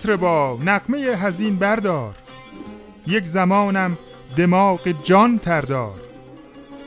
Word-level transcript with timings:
مطربا 0.00 0.58
نقمه 0.64 0.98
هزین 0.98 1.56
بردار. 1.56 2.14
یک 3.06 3.24
زمانم 3.24 3.98
دماغ 4.36 4.94
جان 5.02 5.38
تردار. 5.38 6.00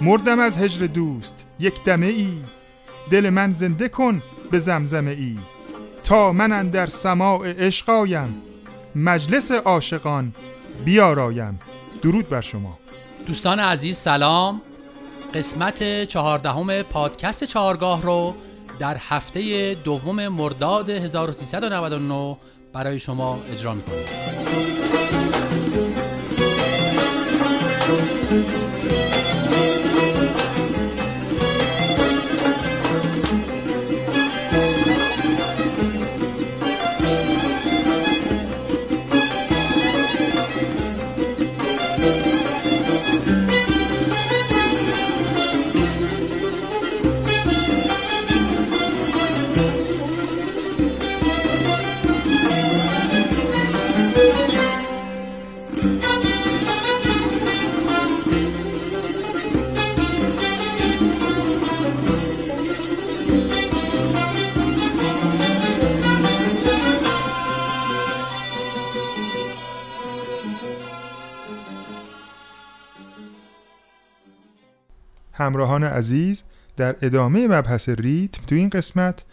مردم 0.02 0.40
از 0.40 0.58
هجر 0.58 0.86
دوست 0.86 1.46
یک 1.60 1.84
دمه 1.84 2.06
ای 2.06 2.38
دل 3.10 3.30
من 3.30 3.52
زنده 3.52 3.90
کن 3.90 4.24
به 4.52 4.60
زمزمه 4.60 5.12
ای 5.12 5.38
تا 6.04 6.34
من 6.34 6.70
در 6.70 6.88
سماع 6.88 7.52
عشقایم 7.52 8.42
مجلس 8.96 9.52
عاشقان 9.52 10.34
بیارایم. 10.86 11.60
درود 12.02 12.30
بر 12.30 12.42
شما. 12.42 12.80
دوستان 13.26 13.60
عزیز 13.60 13.98
سلام. 13.98 14.62
قسمت 15.34 16.04
چهاردهم 16.04 16.82
پادکست 16.82 17.44
چهارگاه 17.44 18.02
رو 18.02 18.36
در 18.80 18.98
هفته 19.00 19.74
دوم 19.84 20.28
مرداد 20.28 20.90
1399 20.90 22.38
برای 22.74 23.00
شما 23.00 23.44
اجرا 23.52 23.74
می‌کنیم. 23.74 24.06
همراهان 75.46 75.84
عزیز 75.84 76.44
در 76.78 76.96
ادامه 77.02 77.48
مبحث 77.48 77.90
ریتم 77.90 78.44
تو 78.48 78.56
این 78.56 78.70
قسمت 78.70 79.24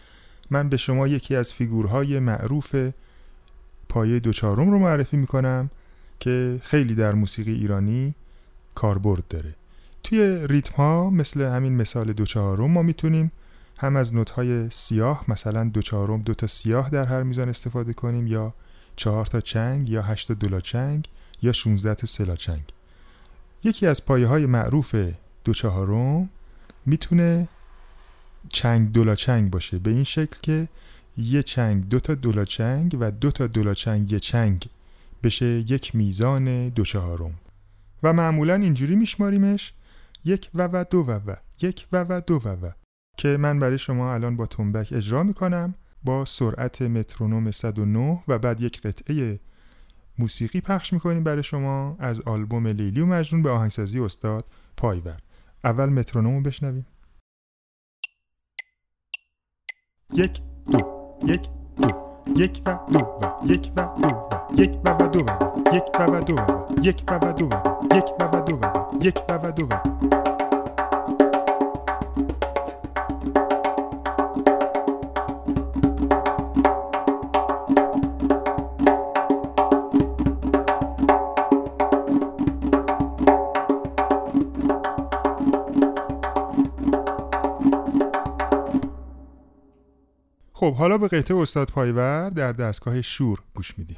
من 0.49 0.69
به 0.69 0.77
شما 0.77 1.07
یکی 1.07 1.35
از 1.35 1.53
فیگورهای 1.53 2.19
معروف 2.19 2.75
پایه 3.89 4.19
دوچارم 4.19 4.69
رو 4.71 4.79
معرفی 4.79 5.17
می‌کنم 5.17 5.69
که 6.19 6.59
خیلی 6.63 6.95
در 6.95 7.13
موسیقی 7.13 7.53
ایرانی 7.53 8.15
کاربرد 8.75 9.27
داره. 9.29 9.55
توی 10.03 10.47
ریتم 10.47 10.73
ها 10.75 11.09
مثل 11.09 11.41
همین 11.41 11.75
مثال 11.75 12.13
دوچارم 12.13 12.71
ما 12.71 12.81
می‌تونیم 12.81 13.31
هم 13.79 13.95
از 13.95 14.15
نوت 14.15 14.29
های 14.29 14.69
سیاه 14.69 15.25
مثلا 15.27 15.63
دوچارم 15.63 16.21
دو 16.21 16.33
تا 16.33 16.47
سیاه 16.47 16.89
در 16.89 17.05
هر 17.05 17.23
میزان 17.23 17.49
استفاده 17.49 17.93
کنیم 17.93 18.27
یا 18.27 18.53
چهار 18.95 19.25
تا 19.25 19.41
چنگ 19.41 19.89
یا 19.89 20.01
هشت 20.01 20.27
تا 20.27 20.33
دولا 20.33 20.59
چنگ 20.59 21.07
یا 21.41 21.51
16 21.51 21.95
تا 21.95 22.07
سلا 22.07 22.35
چنگ. 22.35 22.63
یکی 23.63 23.87
از 23.87 24.05
پایه 24.05 24.27
های 24.27 24.45
معروف 24.45 24.95
دو 25.43 25.53
چهارم 25.53 26.29
می‌تونه 26.85 27.47
چنگ 28.49 28.91
دولا 28.91 29.15
چنگ 29.15 29.51
باشه. 29.51 29.79
به 29.79 29.91
این 29.91 30.03
شکل 30.03 30.37
که 30.41 30.67
یه 31.17 31.43
چنگ 31.43 31.89
دو 31.89 31.99
تا 31.99 32.15
دولا 32.15 32.45
چنگ 32.45 32.97
و 32.99 33.11
دو 33.11 33.31
تا 33.31 33.47
دولا 33.47 33.73
چنگ 33.73 34.11
یه 34.11 34.19
چنگ 34.19 34.65
بشه 35.23 35.45
یک 35.45 35.95
میزان 35.95 36.69
دو 36.69 36.83
چهارم. 36.83 37.33
و 38.03 38.13
معمولا 38.13 38.55
اینجوری 38.55 38.95
میشماریمش. 38.95 39.73
یک 40.25 40.49
و 40.53 40.67
و 40.67 40.85
دو 40.89 40.97
و 40.97 41.11
و. 41.11 41.35
یک 41.61 41.87
و 41.91 42.05
و 42.09 42.21
دو 42.27 42.35
و 42.35 42.47
و. 42.47 42.71
که 43.17 43.37
من 43.37 43.59
برای 43.59 43.77
شما 43.77 44.13
الان 44.13 44.35
با 44.35 44.45
تنبک 44.45 44.93
اجرا 44.93 45.23
می‌کنم 45.23 45.75
با 46.03 46.25
سرعت 46.25 46.81
مترونوم 46.81 47.51
109 47.51 48.23
و 48.27 48.39
بعد 48.39 48.61
یک 48.61 48.81
قطعه 48.81 49.39
موسیقی 50.19 50.61
پخش 50.61 50.93
می‌کنیم 50.93 51.23
برای 51.23 51.43
شما. 51.43 51.95
از 51.99 52.21
آلبوم 52.21 52.67
لیلی 52.67 53.01
و 53.01 53.05
مجنون 53.05 53.43
به 53.43 53.49
آهنگسازی 53.49 53.99
استاد 53.99 54.45
پایور 54.77 55.17
اول 55.63 55.89
مترونومو 55.89 56.41
بشنویم 56.41 56.85
یک 60.13 60.41
دو 60.71 60.79
یک 61.23 61.49
دو 61.77 61.87
یک 62.35 62.61
و 62.65 62.79
دو 62.93 62.99
و 62.99 63.45
یک 63.45 63.71
و 63.77 63.97
دو 64.01 64.07
و 64.07 64.61
یک 64.61 64.71
و 64.85 64.89
و 64.89 65.07
دو 65.07 65.19
و 65.19 65.75
یک 65.75 65.83
و 65.99 66.03
و 66.03 66.21
دو 66.21 66.35
و 66.35 66.81
یک 66.83 67.03
و 67.07 67.13
و 67.13 67.33
دو 67.33 67.45
و 67.45 67.95
یک 67.95 68.05
و 68.19 68.23
و 68.23 68.41
دو 68.41 68.55
و 68.55 69.03
یک 69.05 69.17
و 69.29 69.33
و 69.33 69.51
دو 69.51 69.65
و 69.65 70.20
خب 90.61 90.73
حالا 90.73 90.97
به 90.97 91.07
قطعه 91.07 91.37
استاد 91.37 91.71
پایور 91.71 92.29
در 92.29 92.51
دستگاه 92.51 93.01
شور 93.01 93.39
گوش 93.55 93.77
میدیم. 93.77 93.97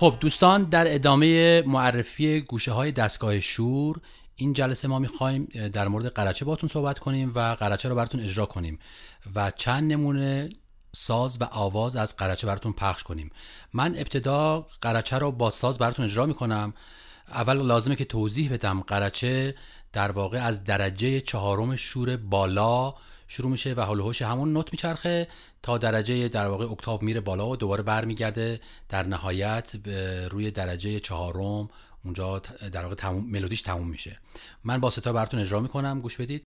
خب 0.00 0.16
دوستان 0.20 0.62
در 0.62 0.94
ادامه 0.94 1.62
معرفی 1.66 2.40
گوشه 2.40 2.72
های 2.72 2.92
دستگاه 2.92 3.40
شور 3.40 4.00
این 4.34 4.52
جلسه 4.52 4.88
ما 4.88 4.98
می‌خوایم 4.98 5.48
در 5.72 5.88
مورد 5.88 6.06
قرچه 6.06 6.44
باتون 6.44 6.68
صحبت 6.68 6.98
کنیم 6.98 7.32
و 7.34 7.40
قرچه 7.40 7.88
رو 7.88 7.94
براتون 7.94 8.20
اجرا 8.20 8.46
کنیم 8.46 8.78
و 9.34 9.52
چند 9.56 9.92
نمونه 9.92 10.50
ساز 10.96 11.42
و 11.42 11.44
آواز 11.44 11.96
از 11.96 12.16
قرچه 12.16 12.46
براتون 12.46 12.72
پخش 12.72 13.02
کنیم. 13.02 13.30
من 13.72 13.94
ابتدا 13.96 14.66
قرچه 14.80 15.18
رو 15.18 15.32
با 15.32 15.50
ساز 15.50 15.78
براتون 15.78 16.04
اجرا 16.04 16.26
می‌کنم. 16.26 16.74
اول 17.28 17.56
لازمه 17.56 17.96
که 17.96 18.04
توضیح 18.04 18.52
بدم 18.52 18.80
قرچه 18.80 19.54
در 19.92 20.10
واقع 20.10 20.38
از 20.38 20.64
درجه 20.64 21.20
چهارم 21.20 21.76
شور 21.76 22.16
بالا 22.16 22.94
شروع 23.28 23.50
میشه 23.50 23.74
و 23.74 23.80
حال 23.80 24.12
همون 24.20 24.52
نوت 24.52 24.72
میچرخه 24.72 25.28
تا 25.62 25.78
درجه 25.78 26.28
در 26.28 26.46
واقع 26.48 26.64
اکتاو 26.64 26.98
میره 27.02 27.20
بالا 27.20 27.48
و 27.48 27.56
دوباره 27.56 27.82
برمیگرده. 27.82 28.60
در 28.88 29.02
نهایت 29.02 29.72
روی 30.30 30.50
درجه 30.50 31.00
چهارم 31.00 31.68
اونجا 32.04 32.38
در 32.72 32.82
واقع 32.82 32.94
تموم، 32.94 33.24
ملودیش 33.30 33.62
تموم 33.62 33.88
میشه. 33.88 34.18
من 34.64 34.80
با 34.80 34.90
ستا 34.90 35.12
براتون 35.12 35.40
اجرا 35.40 35.60
می‌کنم 35.60 36.00
گوش 36.00 36.16
بدید. 36.16 36.44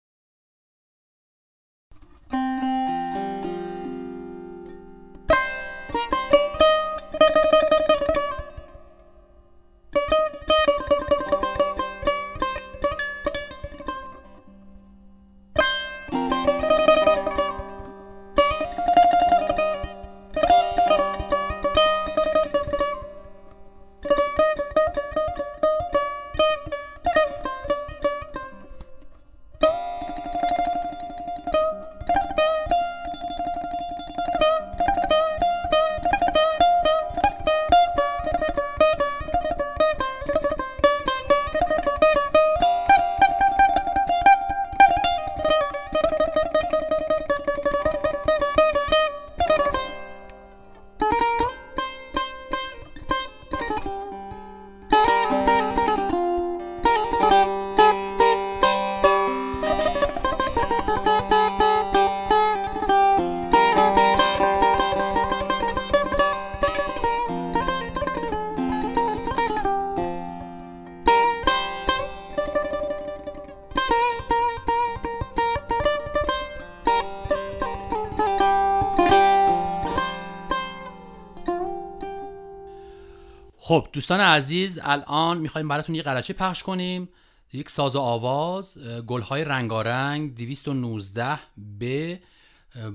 خب 83.73 83.89
دوستان 83.93 84.21
عزیز 84.21 84.81
الان 84.83 85.39
می‌خوایم 85.39 85.69
براتون 85.69 85.95
یه 85.95 86.03
قرچه 86.03 86.33
پخش 86.33 86.63
کنیم. 86.63 87.09
یک 87.53 87.71
ساز 87.71 87.97
و 87.97 88.01
آواز 88.01 88.79
گلهای 89.07 89.45
رنگارنگ 89.45 90.35
219 90.35 91.39
ب 91.81 92.15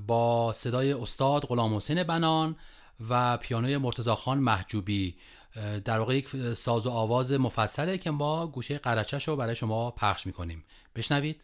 با 0.08 0.54
صدای 0.54 0.94
استاد 0.94 1.46
غلام 1.46 1.76
حسین 1.76 2.04
بنان 2.04 2.56
و 3.10 3.38
پیانوی 3.38 3.78
مرتزا 3.78 4.16
خان 4.16 4.38
محجوبی. 4.38 5.16
در 5.86 6.00
واقع 6.00 6.16
یک 6.16 6.54
ساز 6.54 6.86
و 6.86 6.90
آواز 6.90 7.32
مفصله 7.32 7.98
که 7.98 8.12
ما 8.12 8.48
گوشه 8.48 8.78
قرچش 8.78 9.28
رو 9.28 9.36
برای 9.36 9.56
شما 9.56 9.92
پخش 9.92 10.28
می‌کنیم. 10.28 10.64
بشنوید. 10.96 11.42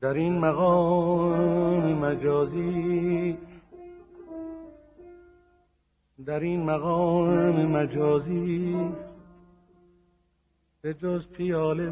در 0.00 0.14
این 0.14 0.38
مقام 0.38 1.94
مجازی 1.94 3.38
در 6.24 6.40
این 6.40 6.62
مقام 6.62 7.66
مجازی 7.66 8.76
به 10.82 10.94
جز 10.94 11.26
پیال 11.26 11.90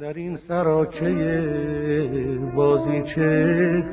در 0.00 0.12
این 0.12 0.36
سراچه 0.36 1.12
بازیچه 2.54 3.84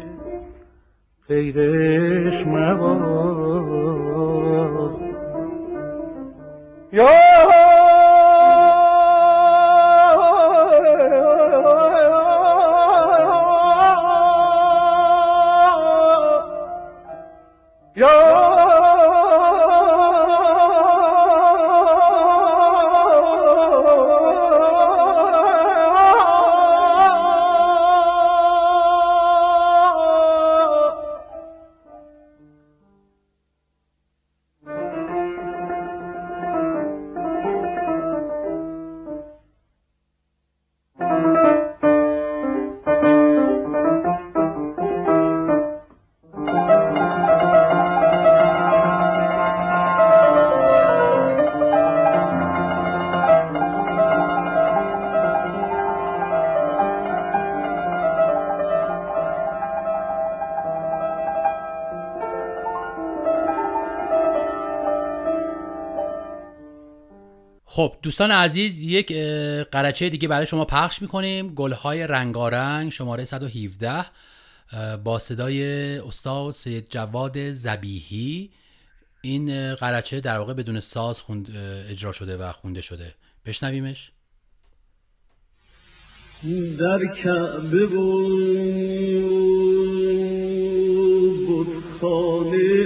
غیرش 1.27 2.47
مباز. 2.47 3.75
یا 6.93 7.07
Yo! 17.95 18.44
خب 67.75 67.95
دوستان 68.01 68.31
عزیز 68.31 68.81
یک 68.81 69.13
قرچه 69.71 70.09
دیگه 70.09 70.27
برای 70.27 70.45
شما 70.45 70.65
پخش 70.65 71.01
می‌کنیم. 71.01 71.55
گلهای 71.55 72.07
رنگارنگ 72.07 72.91
شماره 72.91 73.25
117 73.25 74.05
با 75.03 75.19
صدای 75.19 75.63
استاد 75.97 76.51
سید 76.51 76.87
جواد 76.89 77.49
زبیهی 77.51 78.49
این 79.21 79.75
قرچه 79.75 80.19
در 80.19 80.37
واقع 80.37 80.53
بدون 80.53 80.79
ساز 80.79 81.21
خوند 81.21 81.57
اجرا 81.89 82.11
شده 82.11 82.37
و 82.37 82.51
خونده 82.51 82.81
شده. 82.81 83.13
بشنویمش. 83.45 84.11
در 86.79 86.99
کعبه 87.23 87.85
و 87.85 88.27
بودخانه 91.47 92.85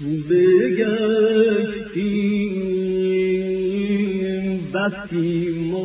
بگشتیم 0.00 1.21
بسیم 4.81 5.75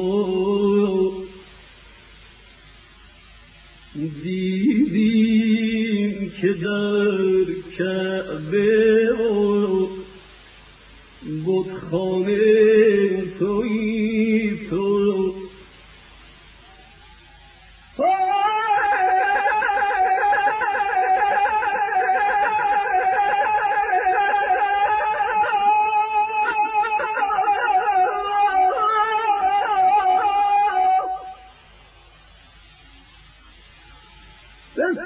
بسیار 34.77 34.98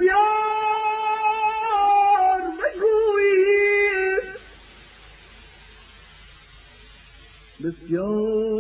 بگویید 2.60 4.26
بسیار 7.64 8.51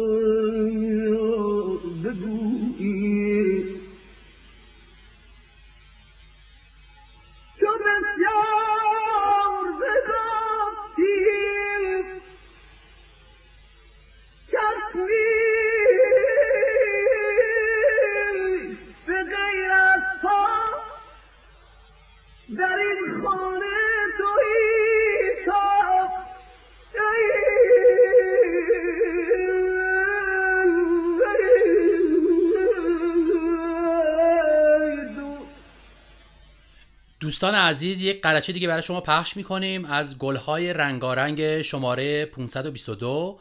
دوستان 37.32 37.56
عزیز 37.56 38.02
یک 38.02 38.22
قرچه 38.22 38.54
دیگه 38.54 38.68
برای 38.68 38.84
شما 38.84 39.02
پخش 39.02 39.38
می‌کنیم 39.38 39.86
از 39.86 40.18
گلهای 40.18 40.74
رنگارنگ 40.74 41.62
شماره 41.62 42.26
522 42.26 43.40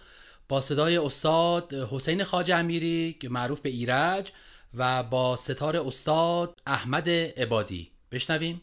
با 0.48 0.60
صدای 0.60 0.98
استاد 0.98 1.74
حسین 1.74 2.24
خاج 2.24 2.50
امیری 2.50 3.16
که 3.20 3.28
معروف 3.28 3.60
به 3.60 3.68
ایرج 3.68 4.32
و 4.74 5.02
با 5.02 5.36
ستار 5.36 5.76
استاد 5.76 6.60
احمد 6.66 7.08
عبادی. 7.08 7.90
بشنویم. 8.12 8.60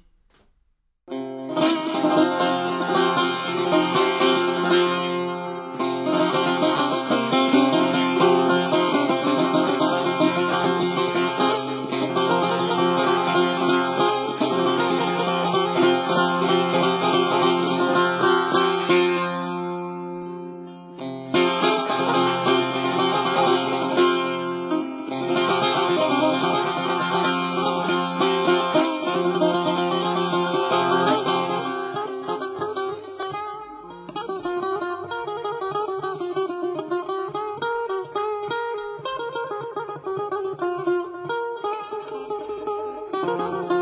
Thank 43.27 43.71
you. 43.71 43.76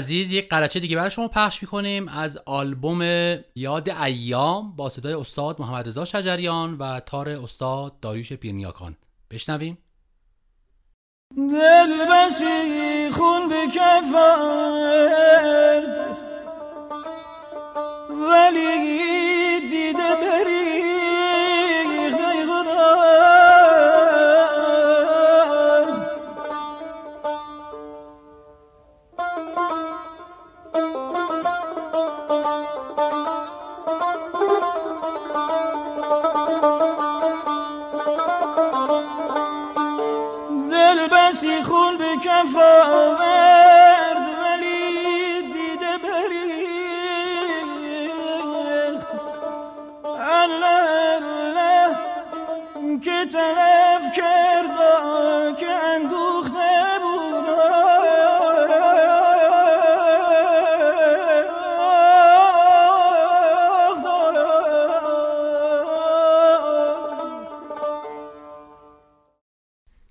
عزیز 0.00 0.32
یک 0.32 0.48
قرچه 0.48 0.80
دیگه 0.80 0.96
برای 0.96 1.10
شما 1.10 1.28
پخش 1.28 1.62
می‌کنیم 1.62 2.08
از 2.08 2.38
آلبوم 2.46 3.02
یاد 3.54 3.90
ایام 3.90 4.76
با 4.76 4.88
صدای 4.88 5.14
استاد 5.14 5.60
محمد 5.60 5.88
رضا 5.88 6.04
شجریان 6.04 6.74
و 6.78 7.00
تار 7.00 7.28
استاد 7.28 8.00
داریوش 8.00 8.32
پیرنیاکان. 8.32 8.96
بشنویم. 9.30 9.78
دل 11.36 12.06
بسی 12.10 13.10
خون 13.10 13.48
به 13.48 13.56
ولی 18.30 18.80
دیده 19.70 20.14
بری 20.20 20.69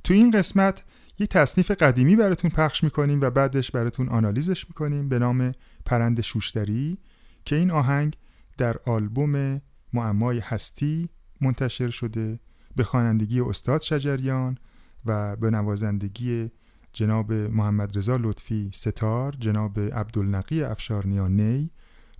تو 0.09 0.15
این 0.15 0.31
قسمت 0.31 0.83
یه 1.19 1.27
تصنیف 1.27 1.71
قدیمی 1.71 2.15
براتون 2.15 2.51
پخش 2.51 2.83
می‌کنیم 2.83 3.21
و 3.21 3.29
بعدش 3.29 3.71
براتون 3.71 4.09
آنالیزش 4.09 4.67
می‌کنیم 4.67 5.09
به 5.09 5.19
نام 5.19 5.51
پرند 5.85 6.21
شوشتری 6.21 6.97
که 7.45 7.55
این 7.55 7.71
آهنگ 7.71 8.17
در 8.57 8.77
آلبوم 8.85 9.61
معمای 9.93 10.39
هستی 10.39 11.09
منتشر 11.41 11.89
شده 11.89 12.39
به 12.75 12.83
خوانندگی 12.83 13.41
استاد 13.41 13.81
شجریان 13.81 14.57
و 15.05 15.35
به 15.35 15.49
نوازندگی 15.49 16.51
جناب 16.93 17.33
محمد 17.33 17.97
رضا 17.97 18.17
لطفی 18.17 18.71
ستار، 18.73 19.35
جناب 19.39 19.79
عبدالنقی 19.79 20.63
افشارنیا 20.63 21.27
نی 21.27 21.71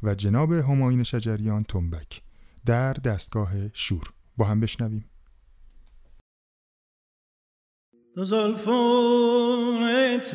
و 0.04 0.16
جناب 0.16 0.52
هماین 0.52 1.04
شجریان 1.04 1.64
تنبک 1.64 2.22
در 2.66 2.94
دستگاه 2.94 3.52
شور. 3.74 4.14
با 4.38 4.46
هم 4.46 4.60
بشنویم. 4.60 5.06
دو 8.16 8.24
زلفونت 8.24 8.76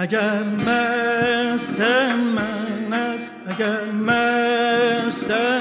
gelmez 0.10 1.78
temmen, 1.78 2.91
eğer 2.91 3.20
gelmez 3.58 5.28
temmen. 5.28 5.57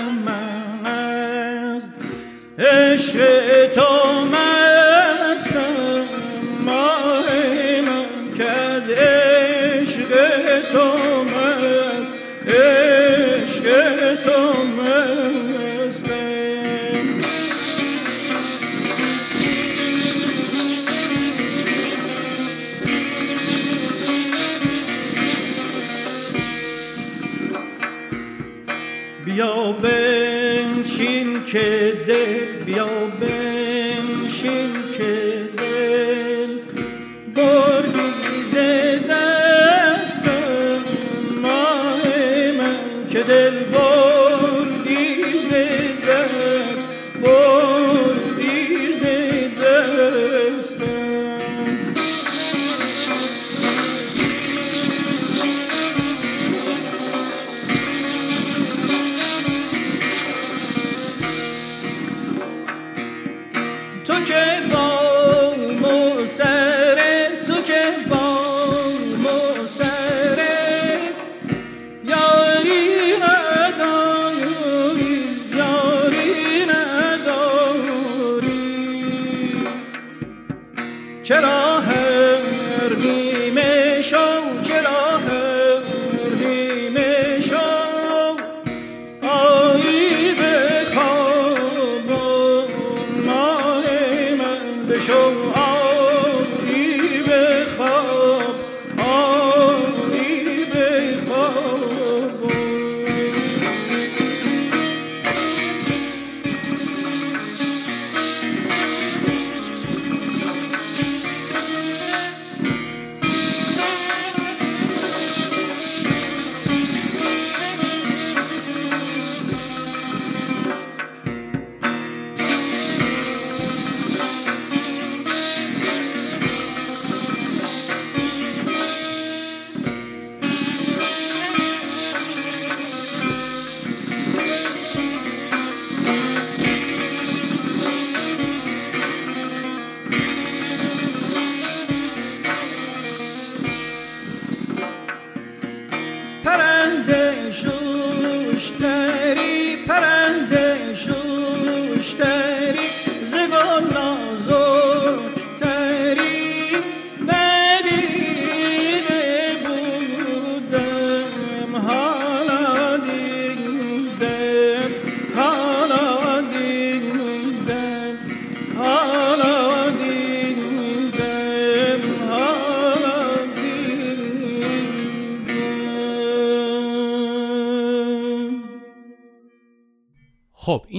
show 95.01 95.53
off. 95.55 95.76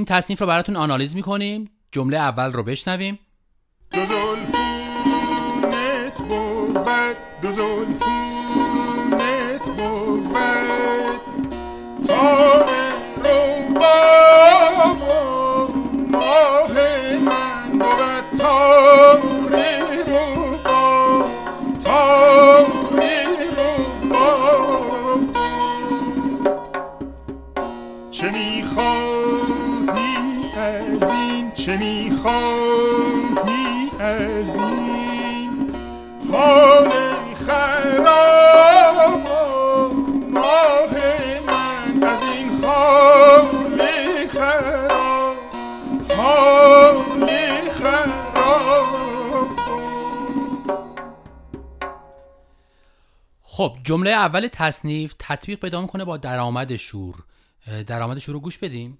تصنیف 0.07 0.41
رو 0.41 0.47
براتون 0.47 0.75
آنالیز 0.75 1.15
می‌کنیم. 1.15 1.71
جمله 1.91 2.17
اول 2.17 2.51
رو 2.51 2.63
بشنویم. 2.63 3.19
دو 3.91 3.99
جمله 53.97 54.11
اول 54.11 54.47
تصنیف 54.47 55.15
تطبیق 55.19 55.59
پیدا 55.59 55.81
می‌کنه 55.81 56.05
با 56.05 56.17
درآمد 56.17 56.75
شور. 56.75 57.15
درآمد 57.87 58.19
شور 58.19 58.33
رو 58.33 58.39
گوش 58.39 58.57
بدیم. 58.57 58.97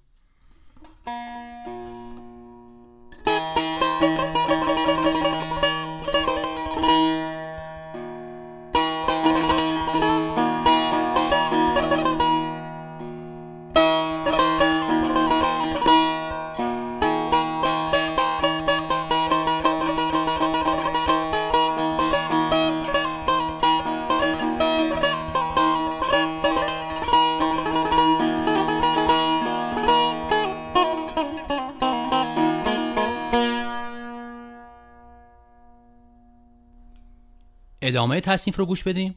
ادامه 37.88 38.22
تصنیف 38.22 38.58
رو 38.60 38.66
گوش 38.66 38.84
بدیم. 38.84 39.16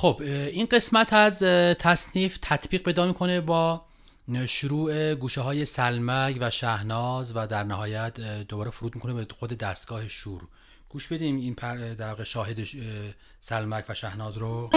خب 0.00 0.20
این 0.22 0.66
قسمت 0.66 1.12
از 1.12 1.38
تصنیف 1.78 2.38
تطبیق 2.42 2.82
پیدا 2.82 3.06
می‌کنه 3.06 3.40
با 3.40 3.84
شروع 4.46 5.14
گوشه 5.14 5.40
های 5.40 5.66
سلمک 5.66 6.36
و 6.40 6.50
شهناز 6.50 7.32
و 7.36 7.46
در 7.46 7.64
نهایت 7.64 8.20
دوباره 8.48 8.70
فرود 8.70 8.94
می‌کنه 8.94 9.14
به 9.14 9.26
خود 9.38 9.52
دستگاه 9.52 10.08
شور. 10.08 10.42
گوش 10.88 11.08
بدیم 11.08 11.36
این 11.36 11.54
در 11.98 12.08
واقع 12.08 12.24
شاهد 12.24 12.58
سلمک 13.40 13.84
و 13.88 13.94
شهناز 13.94 14.36
رو. 14.36 14.70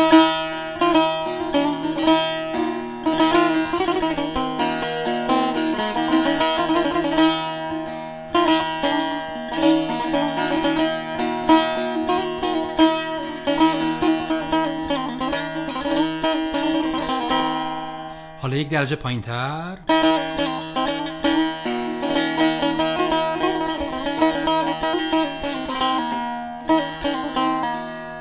حالا 18.53 18.61
یک 18.61 18.69
درجه 18.69 18.95
پایین 18.95 19.21
تر 19.21 19.77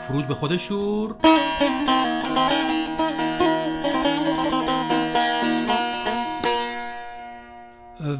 فرود 0.09 0.29
به 0.29 0.35
خود 0.35 0.57
شور. 0.57 1.16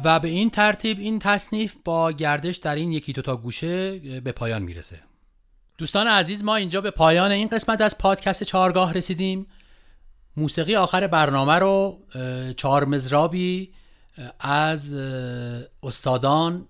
و 0.03 0.19
به 0.19 0.27
این 0.27 0.49
ترتیب 0.49 0.99
این 0.99 1.19
تصنیف 1.19 1.75
با 1.83 2.11
گردش 2.11 2.57
در 2.57 2.75
این 2.75 2.91
یکی 2.91 3.13
دوتا 3.13 3.35
گوشه 3.37 3.99
به 4.19 4.31
پایان 4.31 4.61
می‌رسه. 4.61 4.99
دوستان 5.77 6.07
عزیز 6.07 6.43
ما 6.43 6.55
اینجا 6.55 6.81
به 6.81 6.91
پایان 6.91 7.31
این 7.31 7.47
قسمت 7.47 7.81
از 7.81 7.97
پادکست 7.97 8.43
چهارگاه 8.43 8.93
رسیدیم. 8.93 9.47
موسیقی 10.37 10.75
آخر 10.75 11.07
برنامه 11.07 11.53
رو 11.53 11.99
چهار 12.57 12.85
مزرابی 12.85 13.73
از 14.39 14.93
استادان 15.83 16.67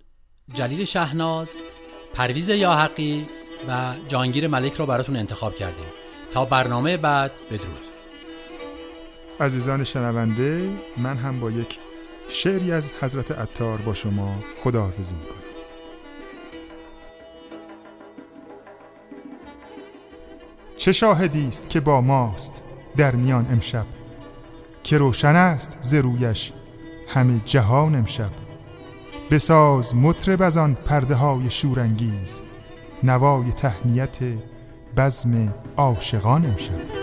جلیل 0.53 0.85
شهناز 0.85 1.57
پرویز 2.13 2.49
یاحقی 2.49 3.27
و 3.67 3.93
جانگیر 4.07 4.47
ملک 4.47 4.73
رو 4.73 4.85
براتون 4.85 5.15
انتخاب 5.15 5.55
کردیم. 5.55 5.85
تا 6.31 6.45
برنامه 6.45 6.97
بعد 6.97 7.31
بدرود. 7.51 7.87
عزیزان 9.39 9.83
شنونده 9.83 10.69
من 10.97 11.17
هم 11.17 11.39
با 11.39 11.51
یک 11.51 11.79
شعری 12.29 12.71
از 12.71 12.89
حضرت 12.99 13.31
عطار 13.31 13.77
با 13.77 13.93
شما 13.93 14.39
خداحافظی 14.57 15.15
می‌کنم. 15.15 15.39
چه 20.77 20.91
شاهدی 20.91 21.47
است 21.47 21.69
که 21.69 21.79
با 21.79 22.01
ماست؟ 22.01 22.63
در 22.97 23.15
میان 23.15 23.47
امشب 23.51 23.85
که 24.83 24.97
روشن 24.97 25.35
است 25.35 25.77
ز 25.81 25.93
رویش 25.93 26.53
همه 27.07 27.39
جهان 27.45 27.95
امشب. 27.95 28.31
بساز 29.31 29.95
مطرب 29.95 30.41
از 30.41 30.57
آن 30.57 30.73
پرده 30.73 31.15
های 31.15 31.49
شورانگیز 31.49 32.41
نوای 33.03 33.51
تهنیت 33.51 34.17
بزم 34.97 35.53
عاشقان 35.77 36.45
امشب. 36.45 37.02